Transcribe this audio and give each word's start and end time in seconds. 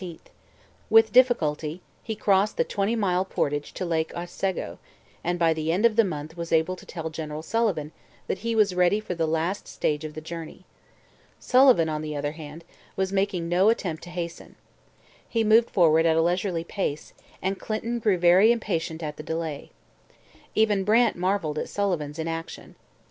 With 0.89 1.11
difficulty 1.13 1.79
he 2.01 2.15
crossed 2.15 2.57
the 2.57 2.63
twenty 2.63 2.95
mile 2.95 3.23
portage 3.23 3.71
to 3.75 3.85
Lake 3.85 4.11
Otsego, 4.15 4.79
and 5.23 5.37
by 5.37 5.53
the 5.53 5.71
end 5.71 5.85
of 5.85 5.95
the 5.95 6.03
month 6.03 6.35
was 6.35 6.51
able 6.51 6.75
to 6.77 6.87
tell 6.87 7.11
General 7.11 7.43
Sullivan 7.43 7.91
that 8.25 8.39
he 8.39 8.55
was 8.55 8.73
ready 8.73 8.99
for 8.99 9.13
the 9.13 9.27
last 9.27 9.67
stage 9.67 10.03
of 10.03 10.15
the 10.15 10.19
journey. 10.19 10.65
Sullivan, 11.39 11.87
on 11.87 12.01
the 12.01 12.15
other 12.15 12.31
hand, 12.31 12.63
was 12.95 13.13
making 13.13 13.47
no 13.47 13.69
attempt 13.69 14.01
to 14.05 14.09
hasten. 14.09 14.55
He 15.29 15.43
moved 15.43 15.69
forward 15.69 16.07
at 16.07 16.17
a 16.17 16.21
leisurely 16.23 16.63
pace, 16.63 17.13
and 17.39 17.59
Clinton 17.59 17.99
grew 17.99 18.17
very 18.17 18.51
impatient 18.51 19.03
at 19.03 19.17
the 19.17 19.21
delay. 19.21 19.69
Even 20.55 20.83
Brant 20.83 21.15
marvelled 21.15 21.59
at 21.59 21.69
Sullivan's 21.69 22.17
inaction. 22.17 22.73